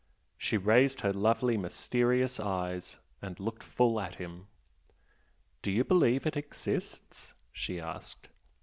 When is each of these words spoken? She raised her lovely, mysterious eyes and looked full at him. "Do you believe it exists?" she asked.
She 0.35 0.57
raised 0.57 1.01
her 1.01 1.13
lovely, 1.13 1.57
mysterious 1.57 2.39
eyes 2.39 2.97
and 3.21 3.39
looked 3.39 3.61
full 3.61 3.99
at 3.99 4.15
him. 4.15 4.47
"Do 5.61 5.69
you 5.69 5.83
believe 5.83 6.25
it 6.25 6.35
exists?" 6.35 7.35
she 7.51 7.79
asked. 7.79 8.29